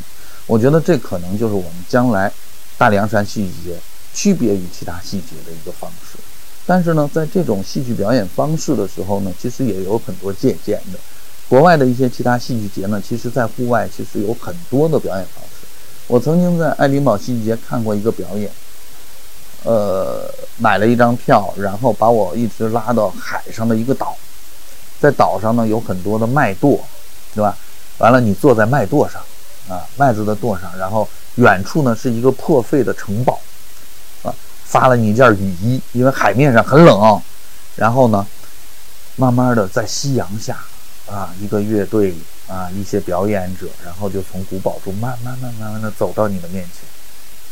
[0.46, 2.30] 我觉得这可能就是我们将来
[2.76, 3.76] 大凉山戏剧节
[4.12, 6.18] 区别于其他戏节的一个方式。
[6.66, 10.98] 但是呢，在这种戏剧表演方式的时候呢，其实也有很多借鉴的。
[11.48, 15.66] 国外的一些其他戏剧节呢，其实在户外其实有很多的表演方式。
[16.06, 18.50] 我曾经在爱丁堡戏剧节看过一个表演，
[19.64, 24.14] 呃，买了一张票，然后把我一直拉到海上的一个岛，
[25.00, 26.78] 在岛上呢有很多的麦垛，
[27.34, 27.56] 对吧？
[27.96, 29.22] 完了，你坐在麦垛上，
[29.70, 33.40] 啊，麦子的垛上，然后远处呢是一个破废的城堡。
[34.68, 37.20] 发了你一件雨衣，因为海面上很冷。
[37.74, 38.26] 然后呢，
[39.16, 40.58] 慢慢的在夕阳下，
[41.06, 42.14] 啊，一个乐队
[42.46, 46.82] 啊，一些表演者，然后就从古堡中慢慢、慢、慢慢的走到你的面前，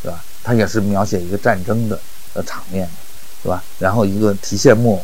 [0.02, 0.22] 对吧？
[0.44, 1.98] 他也是描写一个战争的
[2.34, 2.88] 呃场面，
[3.42, 3.62] 对吧？
[3.78, 4.96] 然后一个提线木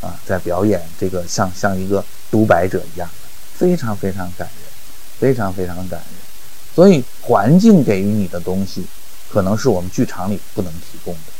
[0.00, 4.66] 偶，啊，在表演这个像像一个独白者一样的，非常非常感人，
[5.20, 6.08] 非常非常感人。
[6.74, 8.84] 所以环境给予你的东西，
[9.30, 11.33] 可能是我们剧场里不能提供的。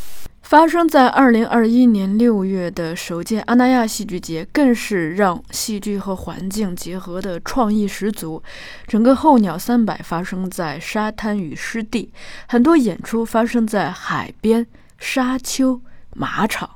[0.44, 8.42] 发生在二零二一年六月的首届阿那亚戏剧节，更是让戏剧和环境结合的创意十足。
[8.86, 12.12] 整个候鸟三百发生在沙滩与湿地，
[12.46, 14.66] 很多演出发生在海边、
[14.98, 15.80] 沙丘、
[16.14, 16.68] 马场。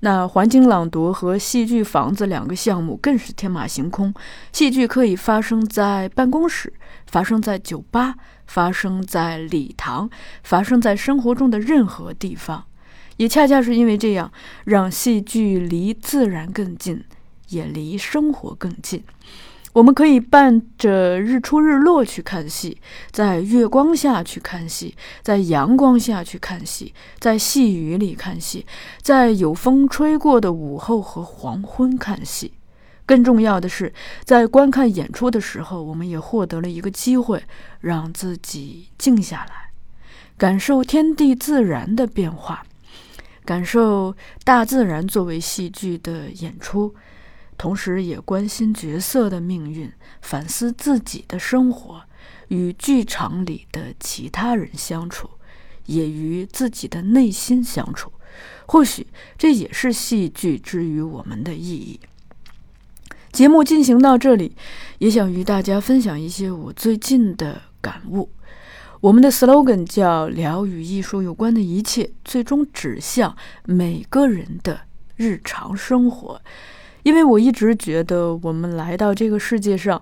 [0.00, 4.12] 那环境朗读和戏剧房子两个项目更是天马行空。
[4.52, 6.70] 戏剧可以发生在办公室，
[7.06, 8.16] 发生在酒吧，
[8.46, 10.10] 发生在礼堂，
[10.42, 12.66] 发生在生活中的任何地方。
[13.16, 14.32] 也恰恰是因为这样，
[14.64, 17.04] 让戏剧离自然更近，
[17.48, 19.02] 也离生活更近。
[19.72, 22.78] 我们可以伴着日出日落去看戏，
[23.10, 28.64] 在月光下去看戏，在阳光下去看戏，在细雨里看戏，
[29.02, 32.52] 在有风吹过的午后和黄昏看戏。
[33.04, 33.92] 更重要的是，
[34.24, 37.42] 在观看演出的时候，我们也获得了一个机会，
[37.80, 39.70] 让自己静下来，
[40.38, 42.64] 感受天地自然的变化，
[43.44, 44.14] 感受
[44.44, 46.94] 大自然作为戏剧的演出。
[47.56, 52.02] 同时也关心角色的命运，反思自己的生活，
[52.48, 55.30] 与剧场里的其他人相处，
[55.86, 58.10] 也与自己的内心相处。
[58.66, 59.06] 或许
[59.38, 62.00] 这也是戏剧之于我们的意义。
[63.30, 64.56] 节目进行到这里，
[64.98, 68.28] 也想与大家分享一些我最近的感悟。
[69.04, 73.36] 我们的 slogan 叫“聊与艺术有关的一切”，最终指向
[73.66, 74.80] 每个人的
[75.16, 76.40] 日常生活。
[77.02, 80.00] 因为我一直觉得，我们来到这个世界上，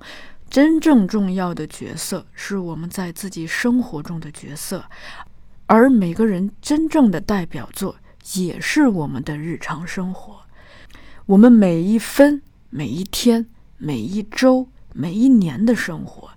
[0.49, 4.85] 真正重要的角色是我们在自己生活中的角色，
[5.67, 7.97] 而每个人真正的代表作
[8.35, 10.43] 也是我们的日常生活。
[11.27, 12.41] 我们每一分、
[12.71, 13.49] 每一天、
[13.79, 16.31] 每一周、每一年的生活，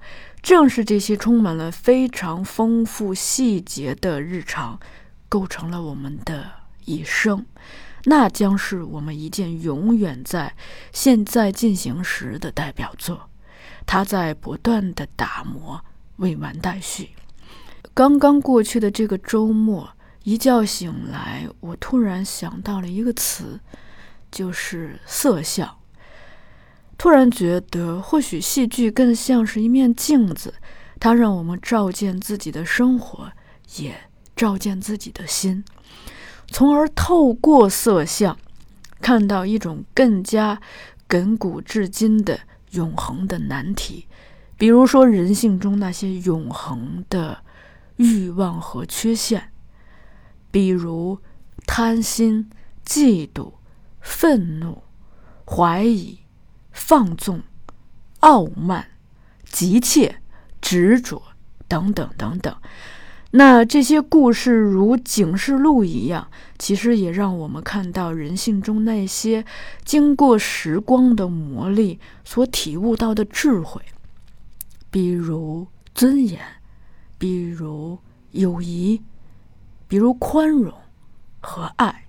[0.45, 4.79] 正是这些充满了非常丰富细节的日常，
[5.27, 6.51] 构成了我们的
[6.85, 7.43] 一生。
[8.03, 10.55] 那将是我们一件永远在
[10.93, 13.27] 现在进行时的代表作，
[13.87, 15.83] 它在不断的打磨，
[16.17, 17.09] 未完待续。
[17.95, 19.89] 刚刚过去的这个周末，
[20.21, 23.59] 一觉醒来，我突然想到了一个词，
[24.29, 25.75] 就是色相。
[26.97, 30.53] 突然觉得，或许戏剧更像是一面镜子，
[30.99, 33.31] 它让我们照见自己的生活，
[33.77, 33.95] 也
[34.35, 35.63] 照见自己的心。
[36.47, 38.37] 从而透过色相，
[39.01, 40.61] 看到一种更加
[41.09, 42.39] 亘古至今的
[42.71, 44.07] 永恒的难题，
[44.57, 47.39] 比如说人性中那些永恒的
[47.97, 49.51] 欲望和缺陷，
[50.49, 51.19] 比如
[51.67, 52.49] 贪心、
[52.85, 53.53] 嫉妒、
[53.99, 54.83] 愤怒、
[55.45, 56.19] 怀疑、
[56.75, 57.41] 放纵、
[58.19, 58.85] 傲慢、
[59.49, 60.21] 急切、
[60.61, 61.23] 执着
[61.67, 62.53] 等等等等。
[63.31, 69.43] 那这些故事如警示录一样，其实也让我们看到人性中那些
[69.83, 73.81] 经过时光的磨砺所体悟到的智慧，
[74.91, 76.39] 比如尊严，
[77.17, 77.97] 比如
[78.31, 79.01] 友谊，
[79.87, 80.73] 比如宽容
[81.41, 82.05] 和爱。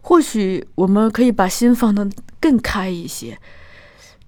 [0.00, 2.08] 或许我们可以把心放得
[2.40, 3.38] 更开一些。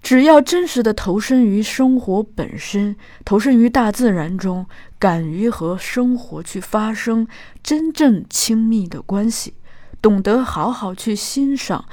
[0.02, 4.66] 只要真实的投身于生活本身，投身于大自然中，
[4.98, 7.28] 敢于和生活去发生
[7.62, 9.54] 真正亲密的关系，
[10.00, 11.84] 懂得好好去欣赏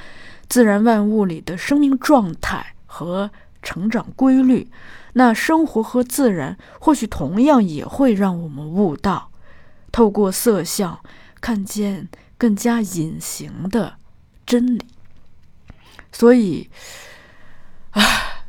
[0.48, 3.30] 自然万物里的生命状态和
[3.62, 4.68] 成长规律，
[5.12, 9.30] 那生活和自然或许同样也会让我们悟到，
[9.92, 10.98] 透过色相
[11.42, 13.96] 看见更加隐形的
[14.46, 14.86] 真理。
[16.10, 16.70] 所以。
[17.98, 18.44] 啊，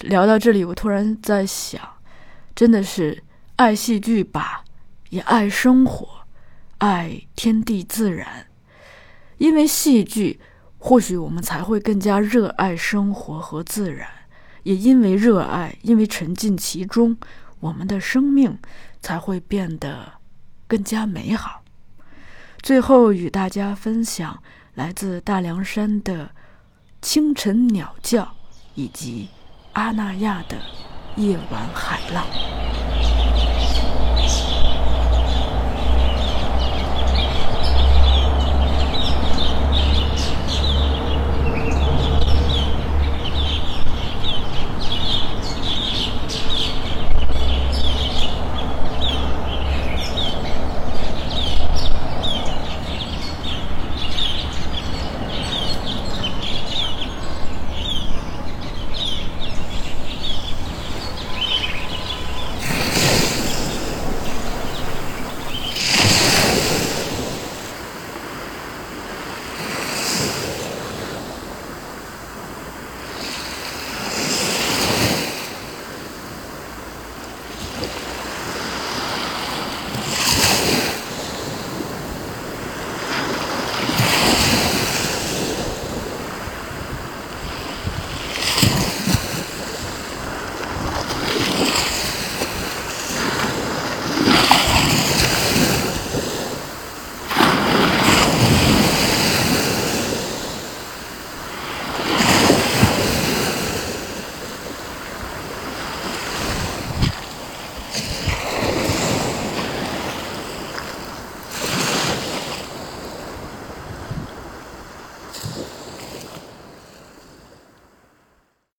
[0.00, 1.80] 聊到这里，我突然在想，
[2.54, 3.22] 真的是
[3.56, 4.64] 爱戏剧吧，
[5.10, 6.26] 也爱生活，
[6.78, 8.46] 爱天地自然。
[9.36, 10.40] 因为戏剧，
[10.78, 14.08] 或许我们才会更加热爱生活和自然；
[14.64, 17.16] 也因为热爱，因为沉浸其中，
[17.60, 18.58] 我们的生命
[19.00, 20.14] 才会变得
[20.66, 21.62] 更加美好。
[22.60, 24.42] 最后与大家分享
[24.74, 26.32] 来自大凉山的
[27.00, 28.37] 清晨鸟叫。
[28.78, 29.26] 以及
[29.72, 30.56] 阿那亚的
[31.16, 32.24] 夜晚海浪。